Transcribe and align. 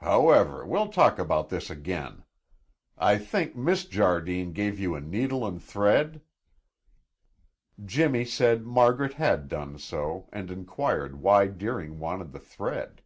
However, 0.00 0.64
we'll 0.64 0.88
talk 0.88 1.18
about 1.18 1.50
this 1.50 1.68
again. 1.68 2.22
I 2.96 3.18
think 3.18 3.54
Miss 3.54 3.84
Jardine 3.84 4.54
gave 4.54 4.78
you 4.78 4.94
a 4.94 5.00
needle 5.02 5.46
and 5.46 5.62
thread?" 5.62 6.22
Jimmy 7.84 8.24
said 8.24 8.64
Margaret 8.64 9.12
had 9.12 9.46
done 9.46 9.78
so 9.78 10.26
and 10.32 10.50
inquired 10.50 11.20
why 11.20 11.48
Deering 11.48 11.98
wanted 11.98 12.32
the 12.32 12.40
thread. 12.40 13.02